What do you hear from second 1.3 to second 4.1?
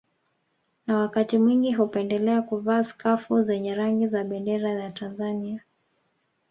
mwingi hupendelea kuvaa skafu zenye rangi